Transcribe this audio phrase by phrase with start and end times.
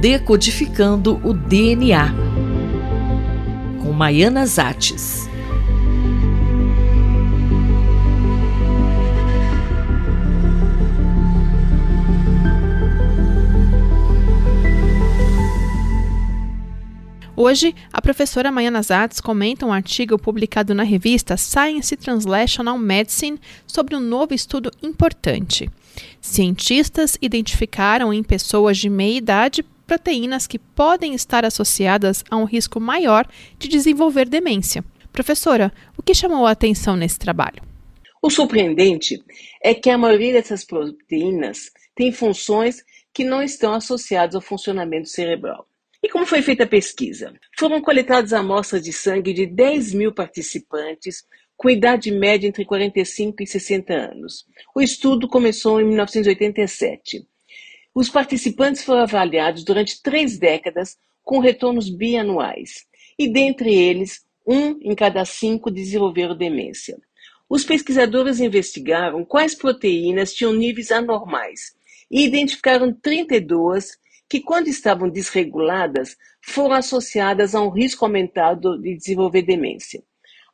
[0.00, 2.14] Decodificando o DNA,
[3.82, 5.28] com Maiana Zates.
[17.34, 23.96] Hoje, a professora Maiana Zatz comenta um artigo publicado na revista Science Translational Medicine sobre
[23.96, 25.68] um novo estudo importante.
[26.20, 32.78] Cientistas identificaram em pessoas de meia idade proteínas que podem estar associadas a um risco
[32.78, 33.26] maior
[33.58, 34.84] de desenvolver demência.
[35.10, 37.62] Professora, o que chamou a atenção nesse trabalho?
[38.20, 39.18] O surpreendente
[39.64, 42.84] é que a maioria dessas proteínas tem funções
[43.14, 45.66] que não estão associadas ao funcionamento cerebral.
[46.02, 47.32] E como foi feita a pesquisa?
[47.58, 51.24] Foram coletadas amostras de sangue de 10 mil participantes
[51.56, 54.44] com idade média entre 45 e 60 anos.
[54.74, 57.26] O estudo começou em 1987.
[58.00, 62.86] Os participantes foram avaliados durante três décadas com retornos bianuais,
[63.18, 66.96] e dentre eles, um em cada cinco desenvolveram demência.
[67.50, 71.74] Os pesquisadores investigaram quais proteínas tinham níveis anormais
[72.08, 79.42] e identificaram 32 que, quando estavam desreguladas, foram associadas a um risco aumentado de desenvolver
[79.42, 80.04] demência.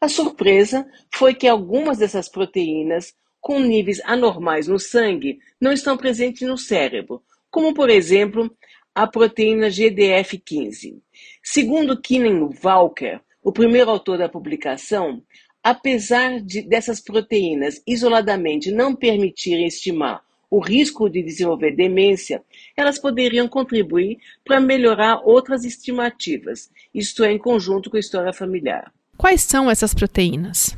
[0.00, 6.48] A surpresa foi que algumas dessas proteínas, com níveis anormais no sangue, não estão presentes
[6.48, 7.22] no cérebro,
[7.54, 8.52] como, por exemplo,
[8.92, 10.98] a proteína GDF15.
[11.40, 15.22] Segundo Kinen Walker, o primeiro autor da publicação,
[15.62, 22.42] apesar de, dessas proteínas isoladamente não permitirem estimar o risco de desenvolver demência,
[22.76, 28.92] elas poderiam contribuir para melhorar outras estimativas, isto é, em conjunto com a história familiar.
[29.16, 30.76] Quais são essas proteínas?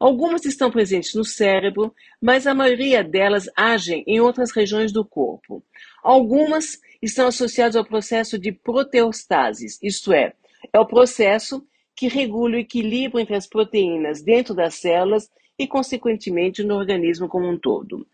[0.00, 1.92] Algumas estão presentes no cérebro,
[2.22, 5.62] mas a maioria delas agem em outras regiões do corpo.
[6.08, 10.32] Algumas estão associadas ao processo de proteostasis, isto é,
[10.72, 11.62] é o processo
[11.94, 17.46] que regula o equilíbrio entre as proteínas dentro das células e, consequentemente, no organismo como
[17.46, 18.06] um todo.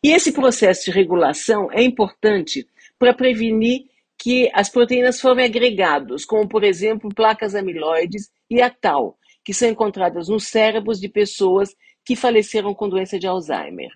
[0.00, 6.48] E esse processo de regulação é importante para prevenir que as proteínas formem agregados, como,
[6.48, 11.74] por exemplo, placas amiloides e a tau, que são encontradas nos cérebros de pessoas
[12.04, 13.90] que faleceram com doença de Alzheimer.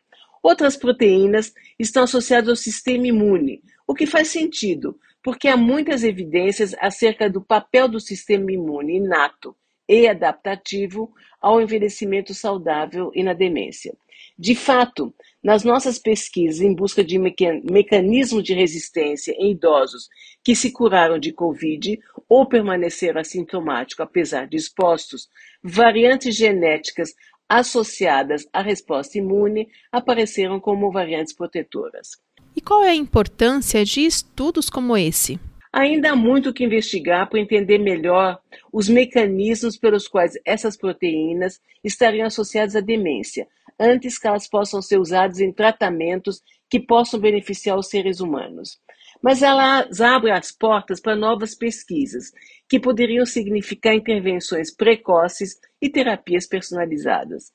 [0.44, 6.76] Outras proteínas estão associadas ao sistema imune, o que faz sentido, porque há muitas evidências
[6.78, 9.56] acerca do papel do sistema imune inato
[9.88, 11.10] e adaptativo
[11.40, 13.96] ao envelhecimento saudável e na demência.
[14.38, 20.10] De fato, nas nossas pesquisas em busca de mecanismos de resistência em idosos
[20.42, 25.26] que se curaram de Covid ou permaneceram assintomáticos apesar de expostos,
[25.62, 27.14] variantes genéticas
[27.48, 32.18] associadas à resposta imune apareceram como variantes protetoras.
[32.56, 35.38] E qual é a importância de estudos como esse?
[35.72, 38.38] Ainda há muito que investigar para entender melhor
[38.72, 44.98] os mecanismos pelos quais essas proteínas estariam associadas à demência, antes que elas possam ser
[44.98, 46.40] usadas em tratamentos
[46.70, 48.78] que possam beneficiar os seres humanos.
[49.24, 52.30] Mas elas abrem as portas para novas pesquisas,
[52.68, 57.50] que poderiam significar intervenções precoces e terapias personalizadas.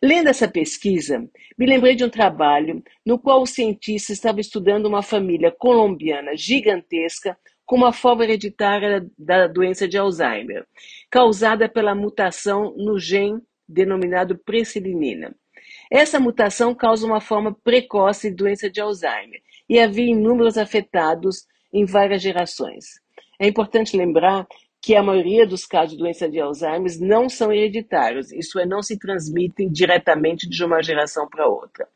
[0.00, 1.18] Lendo essa pesquisa,
[1.58, 7.36] me lembrei de um trabalho no qual o cientista estava estudando uma família colombiana gigantesca
[7.66, 10.64] com uma forma hereditária da doença de Alzheimer,
[11.10, 15.34] causada pela mutação no gene denominado precilinina.
[15.90, 21.84] Essa mutação causa uma forma precoce de doença de Alzheimer e havia inúmeros afetados em
[21.84, 23.00] várias gerações.
[23.38, 24.46] É importante lembrar
[24.80, 28.82] que a maioria dos casos de doença de Alzheimer não são hereditários, isso é, não
[28.82, 31.88] se transmitem diretamente de uma geração para outra.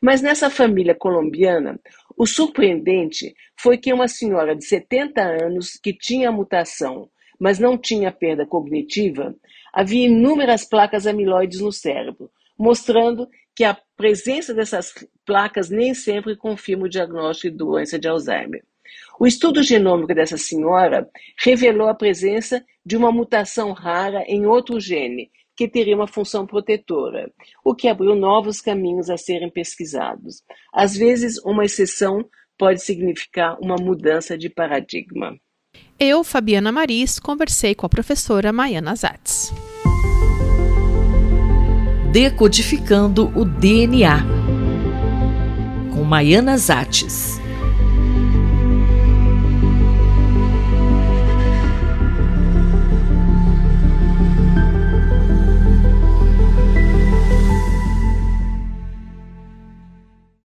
[0.00, 1.78] Mas nessa família colombiana,
[2.16, 7.76] o surpreendente foi que uma senhora de 70 anos que tinha a mutação, mas não
[7.76, 9.34] tinha perda cognitiva,
[9.72, 13.26] havia inúmeras placas amiloides no cérebro, mostrando
[13.56, 14.92] que a presença dessas
[15.24, 18.62] placas nem sempre confirma o diagnóstico de doença de Alzheimer.
[19.18, 21.08] O estudo genômico dessa senhora
[21.42, 27.32] revelou a presença de uma mutação rara em outro gene, que teria uma função protetora,
[27.64, 30.42] o que abriu novos caminhos a serem pesquisados.
[30.72, 32.28] Às vezes, uma exceção
[32.58, 35.34] pode significar uma mudança de paradigma.
[35.98, 39.50] Eu, Fabiana Maris, conversei com a professora Maiana Zatz.
[42.12, 44.24] Decodificando o DNA,
[45.94, 47.39] com Maiana Zates.